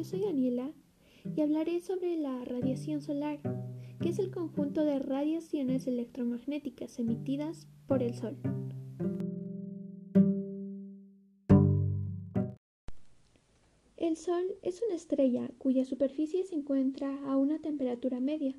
[0.00, 0.72] yo soy Daniela
[1.36, 3.38] y hablaré sobre la radiación solar,
[4.00, 8.38] que es el conjunto de radiaciones electromagnéticas emitidas por el Sol.
[13.98, 18.54] El Sol es una estrella cuya superficie se encuentra a una temperatura media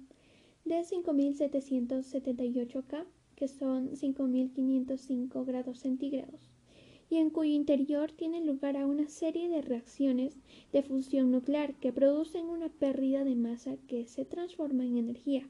[0.64, 6.52] de 5778 K, que son 5505 grados centígrados
[7.12, 10.38] y en cuyo interior tiene lugar a una serie de reacciones
[10.72, 15.50] de fusión nuclear que producen una pérdida de masa que se transforma en energía.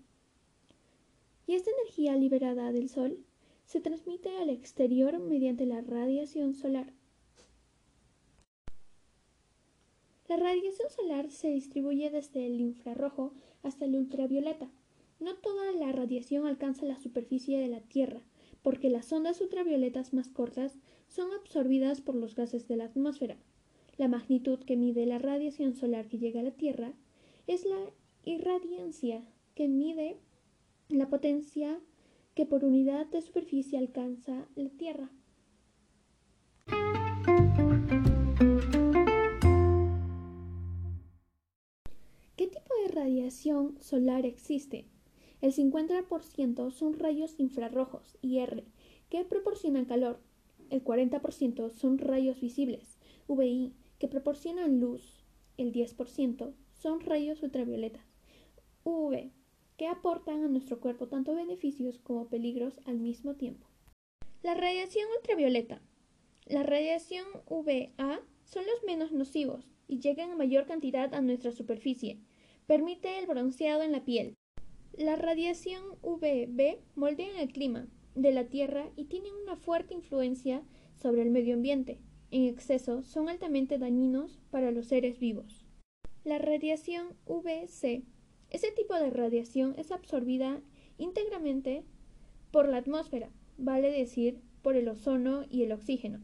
[1.45, 3.23] Y esta energía liberada del Sol
[3.65, 6.93] se transmite al exterior mediante la radiación solar.
[10.27, 14.71] La radiación solar se distribuye desde el infrarrojo hasta el ultravioleta.
[15.20, 18.23] No toda la radiación alcanza la superficie de la Tierra,
[18.63, 23.37] porque las ondas ultravioletas más cortas son absorbidas por los gases de la atmósfera.
[23.98, 26.93] La magnitud que mide la radiación solar que llega a la Tierra
[27.48, 27.91] es la
[28.23, 29.23] irradiancia,
[29.55, 30.17] que mide
[30.89, 31.79] la potencia
[32.35, 35.09] que por unidad de superficie alcanza la Tierra.
[42.35, 44.85] ¿Qué tipo de radiación solar existe?
[45.41, 48.63] El 50% son rayos infrarrojos, IR,
[49.09, 50.20] que proporcionan calor,
[50.71, 55.25] el 40% son rayos visibles, VI, que proporcionan luz.
[55.57, 58.05] El 10% son rayos ultravioletas,
[58.85, 59.31] UV,
[59.77, 63.67] que aportan a nuestro cuerpo tanto beneficios como peligros al mismo tiempo.
[64.44, 65.81] La radiación ultravioleta.
[66.45, 72.19] La radiación UVA son los menos nocivos y llegan a mayor cantidad a nuestra superficie.
[72.66, 74.35] Permite el bronceado en la piel.
[74.97, 80.63] La radiación UVB moldea el clima, de la Tierra y tienen una fuerte influencia
[80.95, 82.00] sobre el medio ambiente.
[82.29, 85.66] En exceso son altamente dañinos para los seres vivos.
[86.23, 88.03] La radiación UVC.
[88.49, 90.61] Ese tipo de radiación es absorbida
[90.97, 91.83] íntegramente
[92.51, 96.19] por la atmósfera, vale decir, por el ozono y el oxígeno.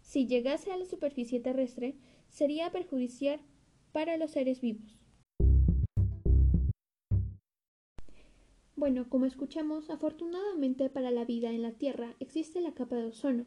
[0.00, 1.94] Si llegase a la superficie terrestre,
[2.28, 3.40] sería perjudicial
[3.92, 4.97] para los seres vivos.
[8.78, 13.44] Bueno, como escuchamos, afortunadamente para la vida en la Tierra existe la capa de ozono,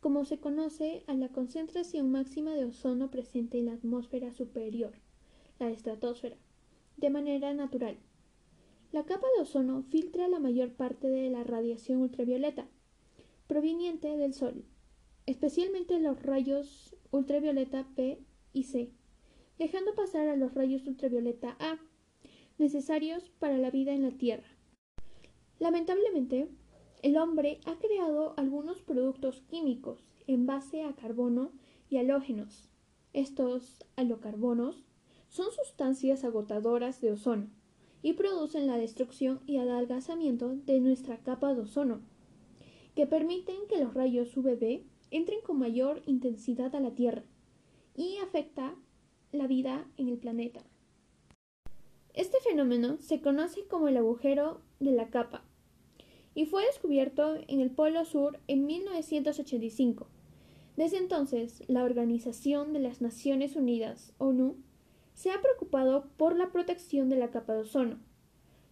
[0.00, 4.94] como se conoce a la concentración máxima de ozono presente en la atmósfera superior,
[5.58, 6.38] la estratosfera,
[6.96, 7.98] de manera natural.
[8.90, 12.66] La capa de ozono filtra la mayor parte de la radiación ultravioleta
[13.46, 14.64] proveniente del Sol,
[15.26, 18.18] especialmente los rayos ultravioleta P
[18.54, 18.92] y C,
[19.58, 21.78] dejando pasar a los rayos ultravioleta A,
[22.56, 24.53] necesarios para la vida en la Tierra.
[25.58, 26.48] Lamentablemente,
[27.02, 31.52] el hombre ha creado algunos productos químicos en base a carbono
[31.90, 32.68] y halógenos.
[33.12, 34.84] Estos halocarbonos
[35.28, 37.48] son sustancias agotadoras de ozono
[38.02, 42.00] y producen la destrucción y adelgazamiento de nuestra capa de ozono,
[42.94, 47.24] que permiten que los rayos UVB entren con mayor intensidad a la Tierra
[47.96, 48.74] y afecta
[49.32, 50.62] la vida en el planeta.
[52.14, 55.42] Este fenómeno se conoce como el agujero de la capa
[56.36, 60.06] y fue descubierto en el Polo Sur en 1985.
[60.76, 64.54] Desde entonces, la Organización de las Naciones Unidas, ONU,
[65.14, 67.98] se ha preocupado por la protección de la capa de ozono.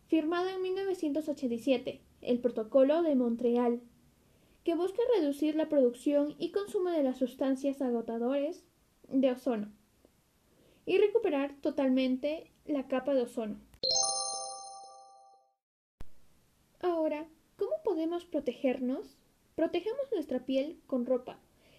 [0.06, 3.80] Firmado en 1987, el Protocolo de Montreal,
[4.62, 8.62] que busca reducir la producción y consumo de las sustancias agotadoras
[9.08, 9.72] de ozono
[10.86, 13.60] y recuperar totalmente la capa de ozono.
[16.80, 17.28] Ahora,
[17.62, 19.16] ¿Cómo podemos protegernos?
[19.54, 21.38] Protejamos nuestra piel con ropa.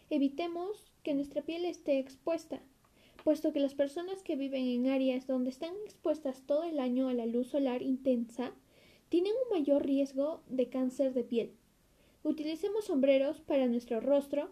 [0.10, 2.62] Evitemos que nuestra piel esté expuesta,
[3.26, 7.14] puesto que las personas que viven en áreas donde están expuestas todo el año a
[7.14, 8.54] la luz solar intensa
[9.10, 11.52] tienen un mayor riesgo de cáncer de piel.
[12.24, 14.52] Utilicemos sombreros para nuestro rostro.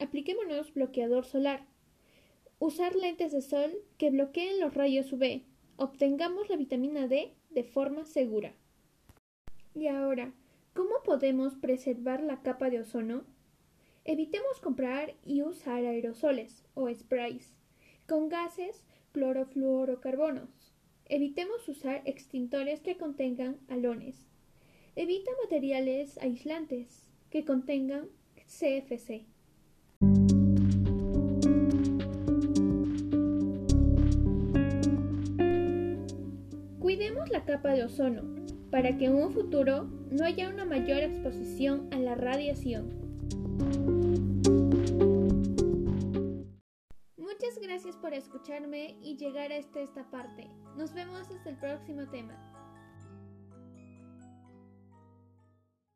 [0.00, 1.68] Apliquémonos bloqueador solar.
[2.64, 5.42] Usar lentes de sol que bloqueen los rayos UV.
[5.76, 8.54] Obtengamos la vitamina D de forma segura.
[9.74, 10.32] Y ahora,
[10.72, 13.26] ¿Cómo podemos preservar la capa de ozono?
[14.06, 17.54] Evitemos comprar y usar aerosoles o sprays
[18.08, 18.82] con gases
[19.12, 20.72] clorofluorocarbonos.
[21.04, 24.26] Evitemos usar extintores que contengan halones.
[24.96, 28.08] Evita materiales aislantes que contengan
[28.46, 29.33] CFC.
[36.84, 38.20] Cuidemos la capa de ozono
[38.70, 42.90] para que en un futuro no haya una mayor exposición a la radiación.
[47.16, 50.46] Muchas gracias por escucharme y llegar hasta esta parte.
[50.76, 52.53] Nos vemos hasta el próximo tema.